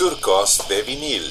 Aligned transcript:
Surcos 0.00 0.66
de 0.66 0.80
vinil. 0.80 1.22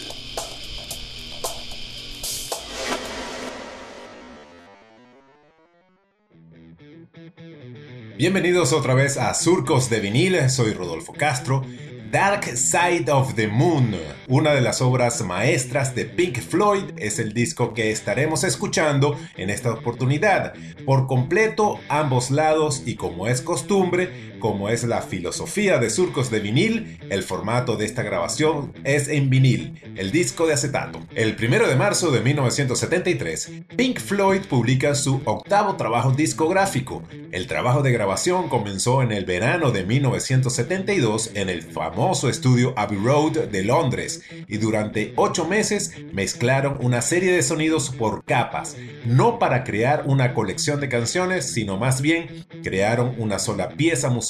Bienvenidos 8.15 8.71
otra 8.71 8.93
vez 8.93 9.17
a 9.17 9.33
Surcos 9.33 9.89
de 9.89 9.99
vinil, 10.01 10.51
soy 10.51 10.73
Rodolfo 10.73 11.13
Castro. 11.13 11.63
Dark 12.11 12.45
Side 12.45 13.11
of 13.11 13.35
the 13.35 13.47
Moon, 13.47 13.95
una 14.27 14.51
de 14.53 14.61
las 14.61 14.81
obras 14.81 15.21
maestras 15.21 15.93
de 15.93 16.05
Pink 16.05 16.39
Floyd, 16.39 16.85
es 16.97 17.19
el 17.19 17.33
disco 17.33 17.75
que 17.75 17.91
estaremos 17.91 18.43
escuchando 18.43 19.15
en 19.37 19.51
esta 19.51 19.71
oportunidad. 19.71 20.53
Por 20.85 21.05
completo, 21.05 21.79
ambos 21.87 22.31
lados 22.31 22.81
y 22.87 22.95
como 22.95 23.27
es 23.27 23.41
costumbre, 23.43 24.28
como 24.39 24.69
es 24.69 24.83
la 24.83 25.01
filosofía 25.01 25.77
de 25.77 25.89
surcos 25.89 26.31
de 26.31 26.39
vinil, 26.39 26.97
el 27.09 27.23
formato 27.23 27.75
de 27.75 27.85
esta 27.85 28.03
grabación 28.03 28.73
es 28.83 29.07
en 29.07 29.29
vinil, 29.29 29.79
el 29.95 30.11
disco 30.11 30.47
de 30.47 30.53
acetato. 30.53 30.99
El 31.13 31.35
1 31.39 31.67
de 31.67 31.75
marzo 31.75 32.11
de 32.11 32.21
1973, 32.21 33.51
Pink 33.75 33.99
Floyd 33.99 34.41
publica 34.49 34.95
su 34.95 35.21
octavo 35.25 35.75
trabajo 35.75 36.11
discográfico. 36.11 37.03
El 37.31 37.47
trabajo 37.47 37.83
de 37.83 37.91
grabación 37.91 38.49
comenzó 38.49 39.03
en 39.03 39.11
el 39.11 39.25
verano 39.25 39.71
de 39.71 39.83
1972 39.83 41.31
en 41.35 41.49
el 41.49 41.63
famoso 41.63 42.29
estudio 42.29 42.73
Abbey 42.77 42.97
Road 42.97 43.49
de 43.49 43.63
Londres 43.63 44.23
y 44.47 44.57
durante 44.57 45.13
ocho 45.15 45.45
meses 45.45 45.93
mezclaron 46.13 46.77
una 46.81 47.01
serie 47.01 47.31
de 47.33 47.43
sonidos 47.43 47.89
por 47.89 48.23
capas, 48.23 48.77
no 49.05 49.39
para 49.39 49.63
crear 49.63 50.03
una 50.05 50.33
colección 50.33 50.79
de 50.79 50.89
canciones, 50.89 51.51
sino 51.51 51.77
más 51.77 52.01
bien 52.01 52.45
crearon 52.63 53.15
una 53.17 53.39
sola 53.39 53.69
pieza 53.69 54.09
musical 54.09 54.28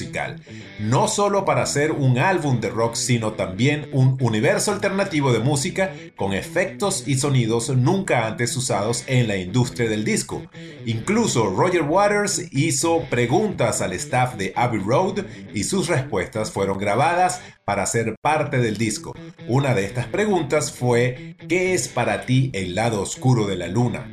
no 0.80 1.08
solo 1.08 1.46
para 1.46 1.64
hacer 1.64 1.92
un 1.92 2.18
álbum 2.18 2.60
de 2.60 2.70
rock, 2.70 2.96
sino 2.96 3.34
también 3.34 3.90
un 3.92 4.18
universo 4.22 4.72
alternativo 4.72 5.34
de 5.34 5.40
música 5.40 5.94
con 6.16 6.34
efectos 6.34 7.04
y 7.08 7.16
sonidos 7.16 7.70
nunca 7.70 8.28
antes 8.28 8.56
usados 8.56 9.04
en 9.08 9.28
la 9.28 9.38
industria 9.38 9.90
del 9.90 10.06
disco. 10.06 10.44
Incluso 10.86 11.50
Roger 11.50 11.84
Waters 11.84 12.42
hizo 12.52 13.02
preguntas 13.10 13.82
al 13.82 13.94
staff 13.94 14.36
de 14.36 14.54
Abbey 14.56 14.80
Road 14.80 15.26
y 15.54 15.64
sus 15.64 15.88
respuestas 15.88 16.52
fueron 16.52 16.78
grabadas 16.78 17.42
para 17.66 17.86
ser 17.86 18.16
parte 18.22 18.58
del 18.58 18.78
disco. 18.78 19.14
Una 19.48 19.76
de 19.76 19.86
estas 19.86 20.08
preguntas 20.08 20.72
fue 20.72 21.36
¿qué 21.48 21.74
es 21.74 21.88
para 21.88 22.26
ti 22.26 22.50
el 22.54 22.74
lado 22.74 23.02
oscuro 23.02 23.46
de 23.46 23.58
la 23.58 23.68
luna? 23.68 24.10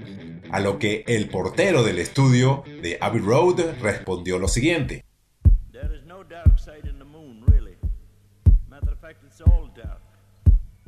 A 0.51 0.61
lo 0.61 0.79
que 0.79 1.05
el 1.07 1.29
portero 1.29 1.83
del 1.83 1.99
estudio 1.99 2.65
de 2.83 2.99
Abbey 3.01 3.21
Road 3.21 3.81
respondió 3.81 4.39
lo 4.39 4.49
siguiente. 4.49 5.06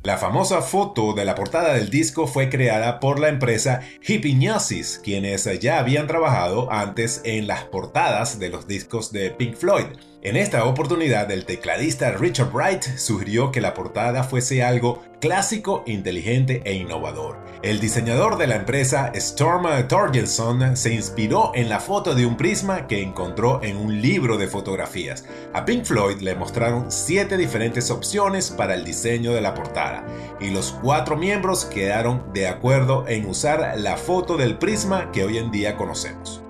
La 0.05 0.16
famosa 0.16 0.62
foto 0.62 1.12
de 1.12 1.25
la 1.25 1.34
portada 1.34 1.75
del 1.75 1.91
disco 1.91 2.27
fue 2.27 2.49
creada 2.49 3.00
por 3.00 3.19
la 3.19 3.28
empresa 3.28 3.81
Hipgnosis, 4.06 5.00
quienes 5.03 5.49
ya 5.60 5.81
habían 5.81 6.06
trabajado 6.06 6.72
antes 6.72 7.21
en 7.25 7.47
las 7.47 7.65
portadas 7.65 8.38
de 8.38 8.49
los 8.49 8.66
discos 8.66 9.12
de 9.12 9.31
Pink 9.32 9.56
Floyd. 9.56 9.87
En 10.21 10.37
esta 10.37 10.65
oportunidad, 10.65 11.31
el 11.31 11.45
tecladista 11.45 12.11
Richard 12.11 12.51
Wright 12.53 12.83
sugirió 12.97 13.53
que 13.53 13.61
la 13.61 13.73
portada 13.73 14.25
fuese 14.25 14.65
algo 14.65 15.01
clásico, 15.21 15.84
inteligente 15.87 16.61
e 16.65 16.75
innovador. 16.75 17.39
El 17.62 17.79
diseñador 17.79 18.37
de 18.37 18.49
la 18.49 18.56
empresa, 18.56 19.12
Storm 19.15 19.87
Torgerson, 19.87 20.77
se 20.77 20.93
inspiró 20.93 21.53
en 21.55 21.69
la 21.69 21.79
foto 21.79 22.17
de 22.17 22.27
un 22.27 22.37
prisma 22.37 22.89
que 22.89 23.01
encontró 23.01 23.62
en 23.62 23.77
un 23.77 24.03
libro 24.03 24.39
de 24.39 24.49
fotografías. 24.49 25.25
A 25.55 25.65
Pink 25.65 25.84
Floyd 25.84 26.21
le 26.21 26.35
mostraron 26.35 26.91
siete 26.91 27.37
diferentes 27.37 27.89
opciones 27.93 28.50
para 28.50 28.75
el 28.75 28.85
diseño 28.85 29.33
de 29.33 29.41
la 29.41 29.55
portada, 29.55 30.05
y 30.41 30.50
los 30.50 30.73
cuatro 30.83 31.17
miembros 31.17 31.65
quedaron 31.65 32.33
de 32.33 32.49
acuerdo 32.49 33.05
en 33.06 33.25
usar 33.27 33.79
la 33.79 33.97
foto 33.97 34.37
del 34.37 34.59
prisma 34.59 35.12
que 35.12 35.23
hoy 35.23 35.39
en 35.39 35.53
día 35.53 35.77
conocemos. 35.77 36.43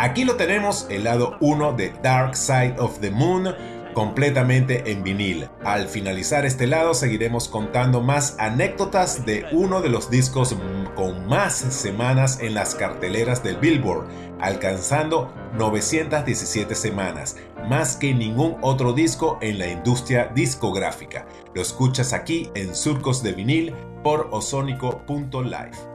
Aquí 0.00 0.24
lo 0.24 0.36
tenemos, 0.36 0.86
el 0.88 1.04
lado 1.04 1.36
1 1.40 1.74
de 1.74 1.92
Dark 2.02 2.34
Side 2.34 2.76
of 2.78 3.00
the 3.00 3.10
Moon, 3.10 3.54
completamente 3.92 4.90
en 4.90 5.02
vinil. 5.02 5.46
Al 5.62 5.88
finalizar 5.88 6.46
este 6.46 6.66
lado 6.66 6.94
seguiremos 6.94 7.48
contando 7.48 8.00
más 8.00 8.34
anécdotas 8.38 9.26
de 9.26 9.44
uno 9.52 9.82
de 9.82 9.90
los 9.90 10.08
discos 10.08 10.56
con 10.96 11.26
más 11.26 11.52
semanas 11.52 12.40
en 12.40 12.54
las 12.54 12.74
carteleras 12.74 13.42
del 13.42 13.58
Billboard, 13.58 14.08
alcanzando 14.40 15.34
917 15.58 16.74
semanas, 16.74 17.36
más 17.68 17.96
que 17.96 18.14
ningún 18.14 18.56
otro 18.62 18.94
disco 18.94 19.36
en 19.42 19.58
la 19.58 19.66
industria 19.66 20.30
discográfica. 20.34 21.26
Lo 21.54 21.60
escuchas 21.60 22.14
aquí 22.14 22.50
en 22.54 22.74
Surcos 22.74 23.22
de 23.22 23.32
Vinil 23.32 23.74
por 24.02 24.28
osónico.live. 24.30 25.89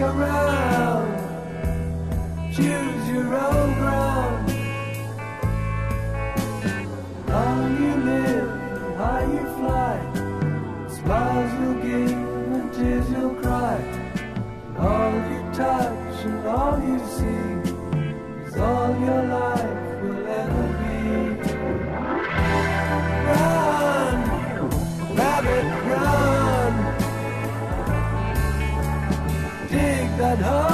around. 0.00 1.18
Choose 2.52 3.08
your 3.08 3.34
own 3.34 3.57
that 30.28 30.38
hurt. 30.40 30.67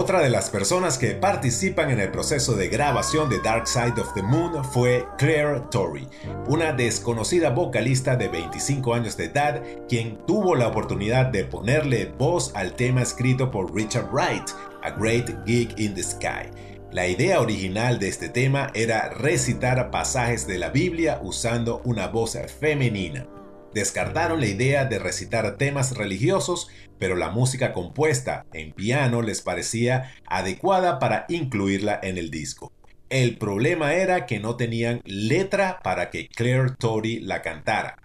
Otra 0.00 0.22
de 0.22 0.30
las 0.30 0.48
personas 0.48 0.96
que 0.96 1.10
participan 1.10 1.90
en 1.90 2.00
el 2.00 2.10
proceso 2.10 2.54
de 2.54 2.68
grabación 2.68 3.28
de 3.28 3.38
Dark 3.38 3.68
Side 3.68 4.00
of 4.00 4.14
the 4.14 4.22
Moon 4.22 4.64
fue 4.64 5.06
Claire 5.18 5.60
Torrey, 5.70 6.08
una 6.46 6.72
desconocida 6.72 7.50
vocalista 7.50 8.16
de 8.16 8.28
25 8.28 8.94
años 8.94 9.18
de 9.18 9.26
edad, 9.26 9.62
quien 9.90 10.16
tuvo 10.26 10.54
la 10.54 10.68
oportunidad 10.68 11.26
de 11.26 11.44
ponerle 11.44 12.06
voz 12.16 12.50
al 12.54 12.72
tema 12.76 13.02
escrito 13.02 13.50
por 13.50 13.74
Richard 13.74 14.08
Wright, 14.10 14.48
A 14.82 14.88
Great 14.92 15.46
Gig 15.46 15.74
in 15.76 15.94
the 15.94 16.02
Sky. 16.02 16.48
La 16.90 17.06
idea 17.06 17.38
original 17.38 17.98
de 17.98 18.08
este 18.08 18.30
tema 18.30 18.70
era 18.72 19.10
recitar 19.10 19.90
pasajes 19.90 20.46
de 20.46 20.56
la 20.56 20.70
Biblia 20.70 21.20
usando 21.22 21.82
una 21.84 22.06
voz 22.06 22.38
femenina. 22.58 23.26
Descartaron 23.74 24.40
la 24.40 24.46
idea 24.46 24.84
de 24.84 24.98
recitar 24.98 25.56
temas 25.56 25.96
religiosos, 25.96 26.68
pero 26.98 27.14
la 27.14 27.30
música 27.30 27.72
compuesta 27.72 28.44
en 28.52 28.72
piano 28.72 29.22
les 29.22 29.42
parecía 29.42 30.12
adecuada 30.26 30.98
para 30.98 31.24
incluirla 31.28 32.00
en 32.02 32.18
el 32.18 32.30
disco. 32.30 32.72
El 33.10 33.38
problema 33.38 33.94
era 33.94 34.26
que 34.26 34.40
no 34.40 34.56
tenían 34.56 35.00
letra 35.04 35.80
para 35.82 36.10
que 36.10 36.28
Claire 36.28 36.70
Tory 36.78 37.20
la 37.20 37.42
cantara, 37.42 37.96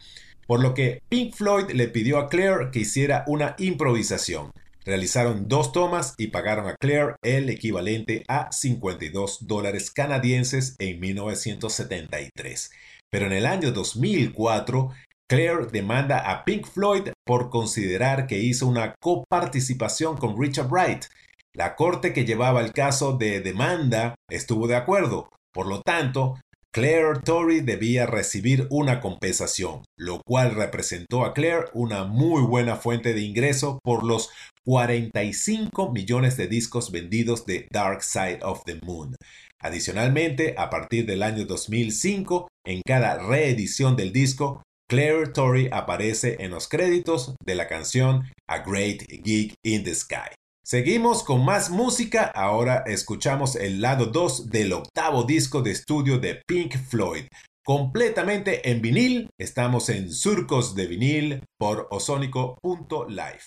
por 0.48 0.62
lo 0.62 0.74
que 0.74 1.02
Pink 1.10 1.34
Floyd 1.34 1.72
le 1.72 1.88
pidió 1.88 2.20
a 2.20 2.30
Claire 2.30 2.70
que 2.72 2.80
hiciera 2.80 3.24
una 3.28 3.56
improvisación. 3.58 4.52
Realizaron 4.84 5.48
dos 5.48 5.72
tomas 5.72 6.14
y 6.20 6.28
pagaron 6.28 6.68
a 6.68 6.76
Claire 6.76 7.16
el 7.24 7.50
equivalente 7.50 8.24
a 8.28 8.52
52 8.52 9.48
dólares 9.48 9.90
canadienses 9.90 10.76
en 10.78 11.00
1973. 11.00 12.72
Pero 13.10 13.26
en 13.26 13.34
el 13.34 13.48
año 13.48 13.72
2004, 13.72 14.92
Claire 15.28 15.66
demanda 15.72 16.20
a 16.20 16.46
Pink 16.46 16.68
Floyd 16.68 17.10
por 17.26 17.50
considerar 17.50 18.28
que 18.28 18.38
hizo 18.38 18.68
una 18.68 18.94
coparticipación 19.02 20.18
con 20.18 20.40
Richard 20.40 20.70
Wright. 20.70 21.06
La 21.54 21.76
corte 21.76 22.14
que 22.14 22.26
llevaba 22.26 22.62
el 22.62 22.74
caso 22.74 23.18
de 23.18 23.42
demanda 23.42 24.14
estuvo 24.30 24.68
de 24.68 24.76
acuerdo. 24.76 25.30
Por 25.52 25.66
lo 25.66 25.82
tanto, 25.82 26.36
Claire 26.72 27.22
Torrey 27.24 27.62
debía 27.62 28.06
recibir 28.06 28.68
una 28.70 29.00
compensación, 29.00 29.86
lo 29.98 30.22
cual 30.24 30.54
representó 30.54 31.24
a 31.24 31.34
Claire 31.34 31.68
una 31.74 32.04
muy 32.04 32.44
buena 32.44 32.76
fuente 32.76 33.14
de 33.14 33.22
ingreso 33.22 33.80
por 33.82 34.04
los 34.04 34.30
45 34.66 35.92
millones 35.92 36.38
de 36.38 36.48
discos 36.48 36.92
vendidos 36.92 37.46
de 37.46 37.68
Dark 37.72 38.04
Side 38.04 38.40
of 38.42 38.64
the 38.66 38.76
Moon. 38.84 39.16
Adicionalmente, 39.62 40.54
a 40.58 40.70
partir 40.70 41.06
del 41.06 41.24
año 41.24 41.46
2005, 41.46 42.50
en 42.66 42.82
cada 42.86 43.18
reedición 43.26 43.96
del 43.96 44.12
disco, 44.12 44.62
Claire 44.88 45.28
Torrey 45.28 45.68
aparece 45.72 46.38
en 46.40 46.52
los 46.52 46.68
créditos 46.68 47.36
de 47.44 47.56
la 47.56 47.68
canción 47.68 48.32
A 48.48 48.60
Great 48.60 49.02
Gig 49.24 49.56
in 49.64 49.84
the 49.84 49.96
Sky. 49.96 50.30
Seguimos 50.64 51.24
con 51.24 51.44
más 51.44 51.72
música, 51.72 52.26
ahora 52.26 52.84
escuchamos 52.86 53.56
el 53.56 53.82
lado 53.82 54.08
2 54.08 54.50
del 54.50 54.74
octavo 54.74 55.24
disco 55.24 55.62
de 55.64 55.72
estudio 55.72 56.20
de 56.20 56.42
Pink 56.48 56.78
Floyd. 56.78 57.26
Completamente 57.64 58.70
en 58.70 58.82
vinil, 58.82 59.30
estamos 59.40 59.90
en 59.90 60.12
Surcos 60.12 60.76
de 60.76 60.86
vinil 60.86 61.44
por 61.58 61.88
osónico.live. 61.90 63.42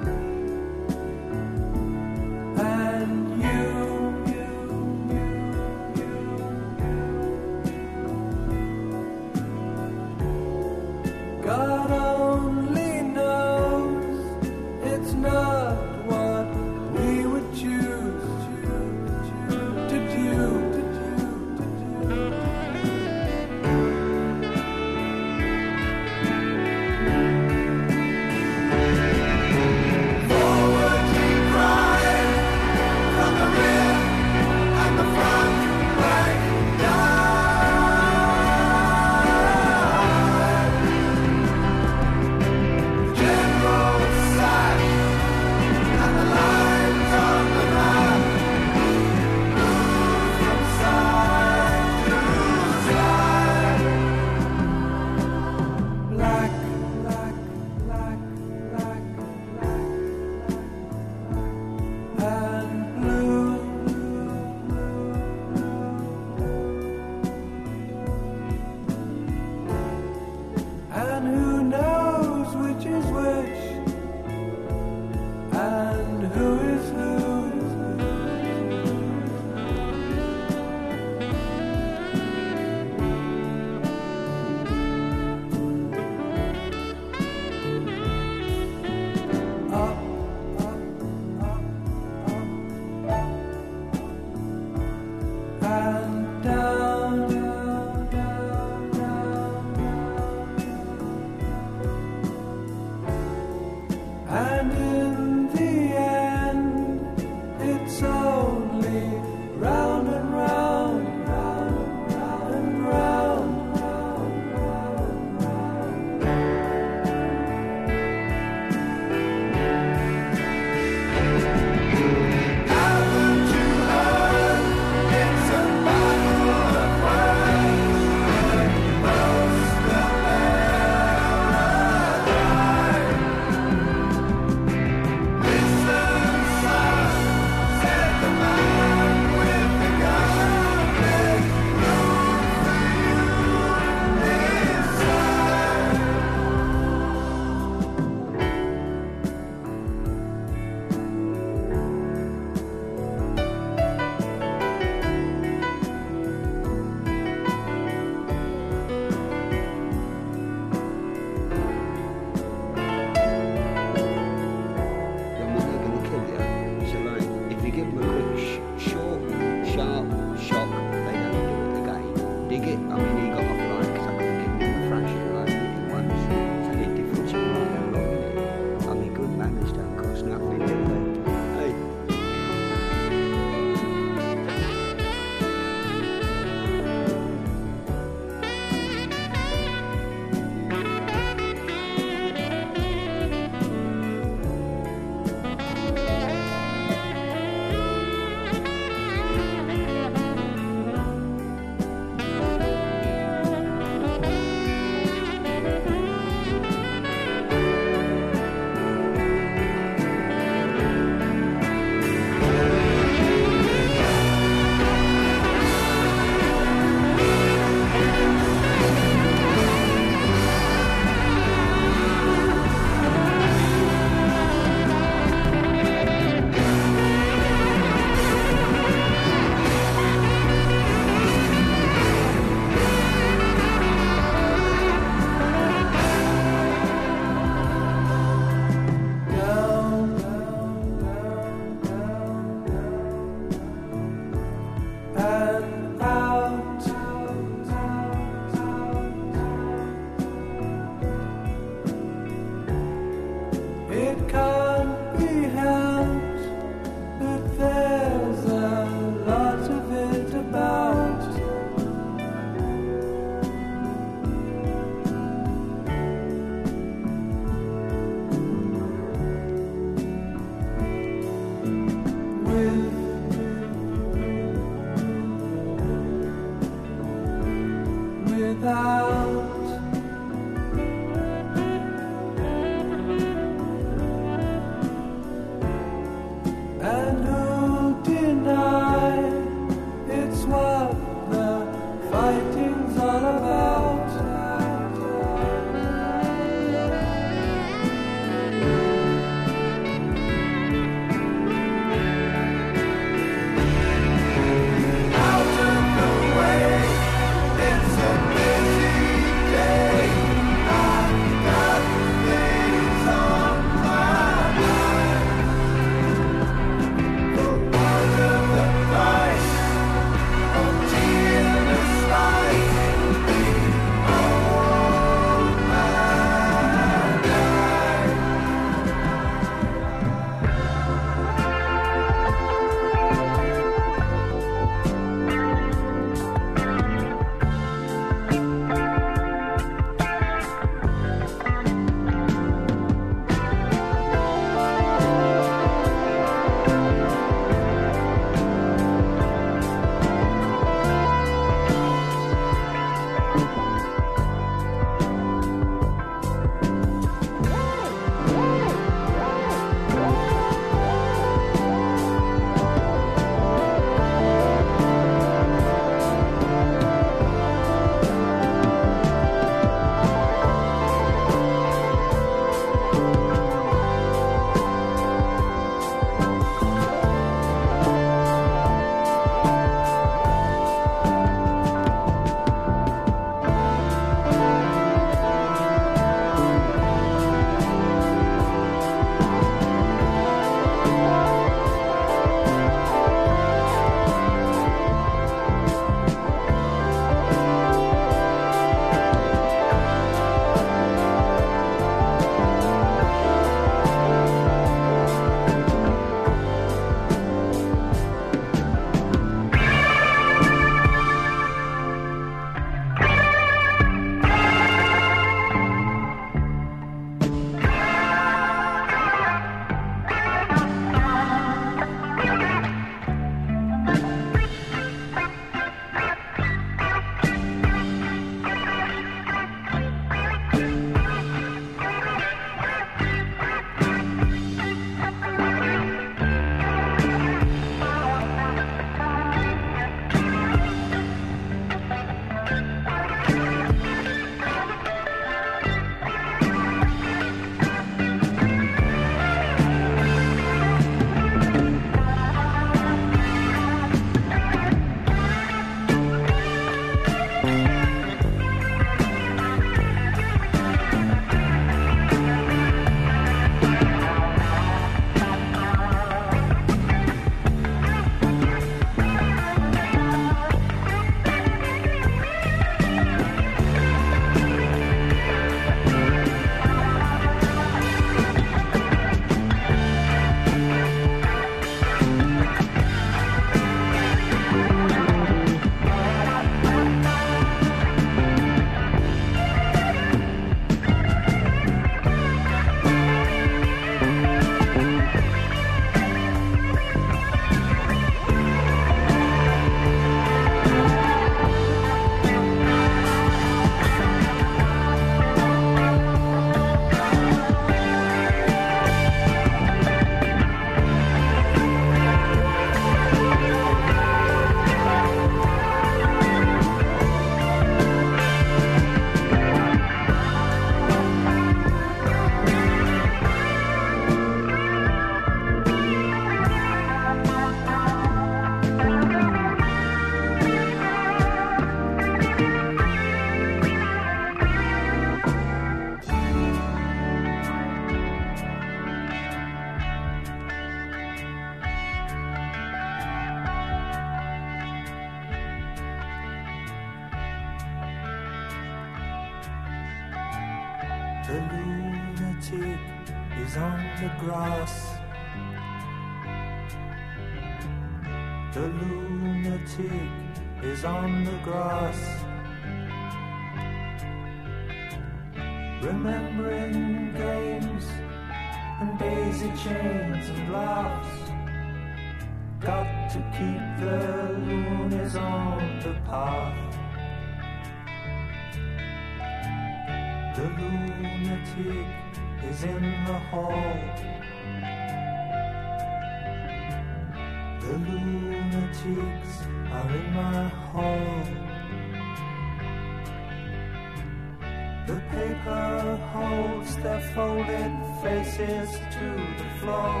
The 594.90 595.00
paper 595.12 595.96
holds 596.12 596.74
their 596.78 597.00
folded 597.14 597.72
faces 598.02 598.70
to 598.96 599.08
the 599.38 599.48
floor. 599.60 600.00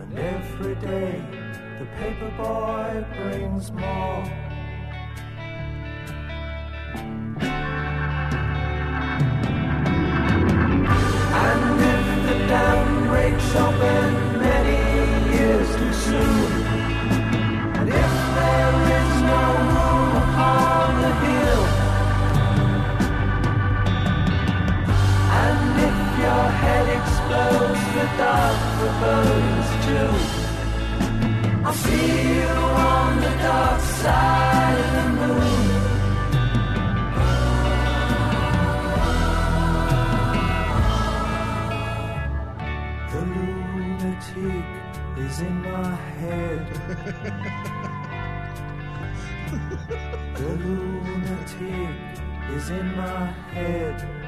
And 0.00 0.18
every 0.18 0.74
day 0.74 1.22
the 1.78 1.86
paper 2.00 2.30
boy 2.36 3.06
brings 3.14 3.70
more. 3.70 4.47
Dark 28.18 28.58
forebodings 28.76 29.70
too. 29.86 30.10
I'll 31.64 31.72
see 31.72 32.10
you 32.34 32.50
on 32.90 33.10
the 33.20 33.32
dark 33.46 33.80
side 34.02 34.78
of 34.84 34.90
the 34.96 35.06
moon. 35.18 35.66
The 43.12 43.20
lunatic 43.34 44.66
is 45.24 45.36
in 45.40 45.56
my 45.62 45.94
head. 46.20 46.62
the 50.34 50.50
lunatic 50.64 51.96
is 52.56 52.66
in 52.70 52.86
my 52.96 53.26
head. 53.54 54.27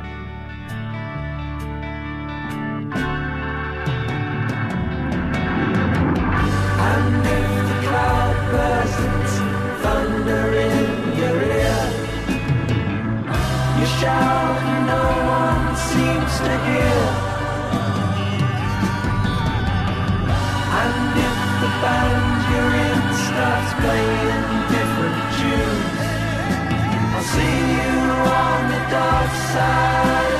And 20.81 21.13
if 21.27 21.37
the 21.61 21.71
band 21.81 22.39
you're 22.49 22.75
in 22.89 23.01
starts 23.27 23.71
playing 23.81 24.45
different 24.75 25.19
tunes, 25.37 26.01
I'll 27.13 27.27
see 27.35 27.57
you 27.77 27.95
on 28.41 28.61
the 28.73 28.81
dark 28.89 29.31
side 29.53 30.30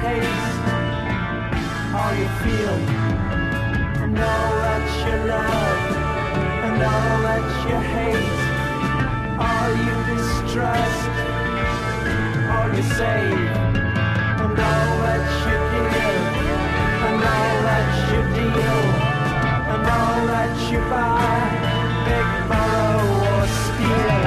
taste, 0.00 0.58
all 1.98 2.14
you 2.14 2.28
feel, 2.42 2.78
and 4.04 4.16
all 4.16 4.52
that 4.64 4.84
you 5.04 5.16
love 5.26 5.80
and 6.66 6.82
all 6.82 7.18
that 7.26 7.46
you 7.66 7.78
hate, 7.94 8.38
all 9.42 9.70
you 9.86 9.96
distrust, 10.10 11.10
all 12.54 12.68
you 12.76 12.84
save, 12.94 13.50
and 14.42 14.58
all 14.70 14.92
that 15.02 15.24
you 15.46 15.58
give, 15.74 16.22
and 17.08 17.18
all 17.34 17.56
that 17.68 17.88
you 18.10 18.20
deal, 18.38 18.82
and 19.72 19.82
all 19.98 20.20
that 20.30 20.54
you 20.70 20.78
buy, 20.94 21.42
big 22.06 22.28
borrow 22.46 23.02
or 23.34 23.46
steal, 23.62 24.18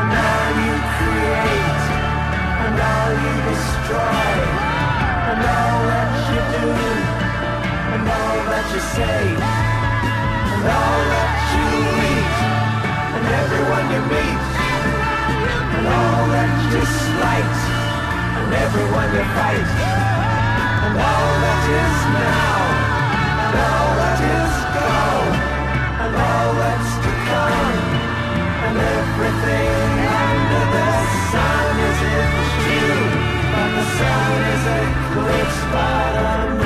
and 0.00 0.10
all 0.24 0.52
you 0.64 0.76
create, 0.96 1.82
and 2.64 2.76
all 2.88 3.12
you 3.24 3.34
destroy, 3.52 4.63
and 5.30 5.40
all 5.40 5.80
that 5.90 6.10
you 6.30 6.40
do, 6.52 6.68
and 7.94 8.04
all 8.16 8.40
that 8.52 8.66
you 8.74 8.82
say, 8.96 9.22
and 10.52 10.64
all 10.78 11.00
that 11.12 11.32
you 11.54 11.66
eat, 12.12 12.36
and 13.16 13.24
everyone 13.42 13.86
you 13.94 14.02
meet, 14.12 14.44
and 15.76 15.86
all 15.88 16.24
that 16.34 16.52
you 16.72 16.82
slight, 16.84 17.56
and 18.38 18.50
everyone 18.52 19.08
you 19.16 19.24
fight, 19.36 19.70
and 20.84 20.94
all 21.08 21.32
that 21.44 21.62
is 21.82 21.96
now, 22.20 22.58
and 23.44 23.54
all 23.64 23.90
that 24.02 24.20
is 24.38 24.54
gone, 24.76 25.34
and 26.04 26.12
all 26.28 26.50
that's 26.60 26.92
to 27.04 27.12
come, 27.32 27.76
and 28.66 28.76
everything 28.76 29.88
under 30.20 30.64
the 30.74 30.90
sun 31.32 31.74
is 31.88 32.00
in 32.12 32.30
June, 32.64 33.12
but 33.52 33.68
the 33.72 33.86
sun 33.98 34.53
para 35.74 36.54
mí. 36.54 36.63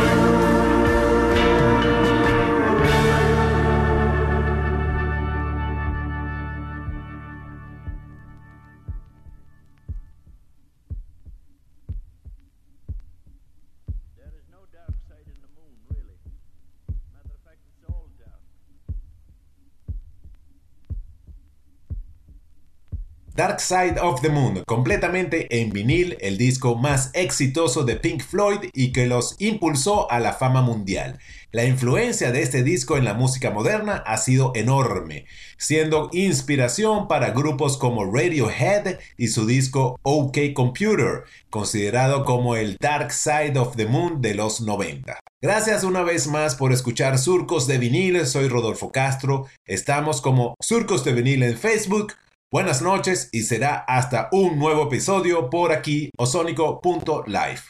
Dark 23.38 23.60
Side 23.60 24.00
of 24.02 24.20
the 24.20 24.30
Moon, 24.30 24.64
completamente 24.66 25.60
en 25.60 25.70
vinil, 25.70 26.16
el 26.20 26.36
disco 26.38 26.74
más 26.74 27.10
exitoso 27.14 27.84
de 27.84 27.94
Pink 27.94 28.20
Floyd 28.20 28.68
y 28.72 28.90
que 28.90 29.06
los 29.06 29.36
impulsó 29.38 30.10
a 30.10 30.18
la 30.18 30.32
fama 30.32 30.60
mundial. 30.60 31.20
La 31.52 31.64
influencia 31.64 32.32
de 32.32 32.42
este 32.42 32.64
disco 32.64 32.96
en 32.96 33.04
la 33.04 33.14
música 33.14 33.52
moderna 33.52 34.02
ha 34.04 34.16
sido 34.16 34.50
enorme, 34.56 35.26
siendo 35.56 36.10
inspiración 36.12 37.06
para 37.06 37.30
grupos 37.30 37.78
como 37.78 38.12
Radiohead 38.12 38.98
y 39.16 39.28
su 39.28 39.46
disco 39.46 40.00
OK 40.02 40.36
Computer, 40.52 41.22
considerado 41.48 42.24
como 42.24 42.56
el 42.56 42.76
Dark 42.80 43.12
Side 43.12 43.56
of 43.56 43.76
the 43.76 43.86
Moon 43.86 44.20
de 44.20 44.34
los 44.34 44.62
90. 44.62 45.16
Gracias 45.40 45.84
una 45.84 46.02
vez 46.02 46.26
más 46.26 46.56
por 46.56 46.72
escuchar 46.72 47.20
Surcos 47.20 47.68
de 47.68 47.78
Vinil, 47.78 48.26
soy 48.26 48.48
Rodolfo 48.48 48.90
Castro, 48.90 49.46
estamos 49.64 50.20
como 50.20 50.56
Surcos 50.60 51.04
de 51.04 51.12
Vinil 51.12 51.44
en 51.44 51.56
Facebook, 51.56 52.14
Buenas 52.50 52.80
noches 52.80 53.28
y 53.30 53.42
será 53.42 53.76
hasta 53.76 54.30
un 54.32 54.58
nuevo 54.58 54.84
episodio 54.84 55.50
por 55.50 55.70
aquí, 55.70 56.08
osónico.live. 56.16 57.60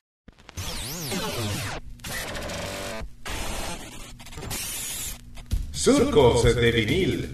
Surcos 5.73 6.55
de 6.55 6.71
vinil. 6.71 7.33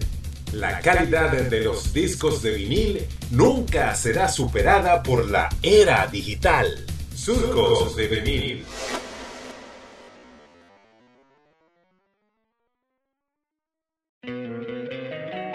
La 0.53 0.79
calidad 0.79 1.33
de 1.33 1.59
los 1.61 1.93
discos 1.93 2.41
de 2.41 2.49
vinil 2.49 3.07
nunca 3.29 3.93
será 3.93 4.27
superada 4.27 5.03
por 5.03 5.29
la 5.29 5.47
era 5.61 6.07
digital. 6.07 6.83
Surcos 7.15 7.95
de 7.95 8.07
vinil. 8.07 8.65